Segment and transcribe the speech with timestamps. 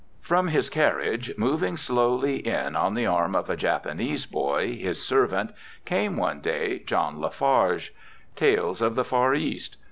[0.23, 5.51] From his carriage, moving slowly in on the arm of a Japanese boy, his servant,
[5.85, 7.91] came one day John La Farge.
[8.35, 9.77] Tales of the Far East.